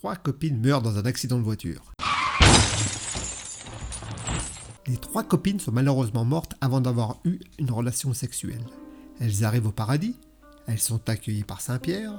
trois 0.00 0.16
copines 0.16 0.58
meurent 0.58 0.80
dans 0.80 0.96
un 0.96 1.04
accident 1.04 1.36
de 1.36 1.42
voiture. 1.42 1.92
Les 4.86 4.96
trois 4.96 5.22
copines 5.22 5.60
sont 5.60 5.72
malheureusement 5.72 6.24
mortes 6.24 6.54
avant 6.62 6.80
d'avoir 6.80 7.20
eu 7.26 7.38
une 7.58 7.70
relation 7.70 8.14
sexuelle. 8.14 8.64
Elles 9.20 9.44
arrivent 9.44 9.66
au 9.66 9.72
paradis, 9.72 10.16
elles 10.66 10.78
sont 10.78 11.06
accueillies 11.10 11.44
par 11.44 11.60
Saint-Pierre, 11.60 12.18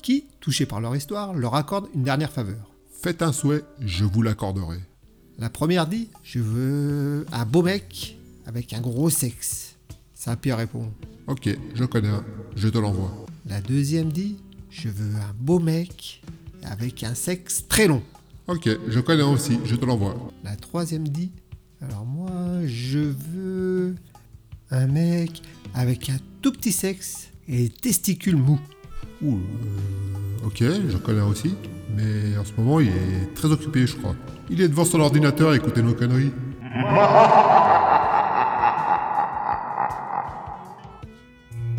qui, 0.00 0.24
touché 0.40 0.64
par 0.64 0.80
leur 0.80 0.96
histoire, 0.96 1.34
leur 1.34 1.54
accorde 1.54 1.90
une 1.94 2.02
dernière 2.02 2.32
faveur. 2.32 2.72
Faites 2.90 3.20
un 3.20 3.34
souhait, 3.34 3.62
je 3.78 4.06
vous 4.06 4.22
l'accorderai. 4.22 4.78
La 5.36 5.50
première 5.50 5.86
dit 5.86 6.08
Je 6.22 6.38
veux 6.38 7.26
un 7.30 7.44
beau 7.44 7.60
mec 7.60 8.16
avec 8.46 8.72
un 8.72 8.80
gros 8.80 9.10
sexe. 9.10 9.76
Saint-Pierre 10.14 10.56
répond 10.56 10.90
Ok, 11.26 11.54
je 11.74 11.84
connais 11.84 12.08
un, 12.08 12.24
je 12.56 12.68
te 12.68 12.78
l'envoie. 12.78 13.12
La 13.44 13.60
deuxième 13.60 14.12
dit 14.12 14.38
Je 14.70 14.88
veux 14.88 15.14
un 15.16 15.34
beau 15.38 15.58
mec 15.58 16.22
avec 16.70 17.02
un 17.02 17.14
sexe 17.14 17.66
très 17.68 17.86
long. 17.86 18.02
Ok, 18.46 18.68
je 18.88 19.00
connais 19.00 19.22
un 19.22 19.28
aussi, 19.28 19.58
je 19.64 19.76
te 19.76 19.84
l'envoie. 19.84 20.16
La 20.44 20.56
troisième 20.56 21.06
dit 21.06 21.32
Alors 21.82 22.06
moi, 22.06 22.30
je 22.64 22.98
veux 22.98 23.94
un 24.70 24.86
mec 24.86 25.42
avec 25.74 26.08
un 26.10 26.16
tout 26.42 26.52
petit 26.52 26.72
sexe 26.72 27.30
et 27.48 27.64
des 27.64 27.68
testicules 27.68 28.36
mous. 28.36 28.60
Ouh, 29.22 29.34
euh, 29.34 30.46
ok, 30.46 30.58
je 30.60 30.96
connais 30.96 31.20
un 31.20 31.26
aussi, 31.26 31.54
mais 31.96 32.36
en 32.38 32.44
ce 32.44 32.52
moment 32.56 32.80
il 32.80 32.88
est 32.88 33.34
très 33.34 33.48
occupé, 33.50 33.86
je 33.86 33.96
crois. 33.96 34.14
Il 34.50 34.60
est 34.60 34.68
devant 34.68 34.84
son 34.84 35.00
ordinateur 35.00 35.50
à 35.50 35.56
écouter 35.56 35.82
nos 35.82 35.94
conneries. 35.94 36.32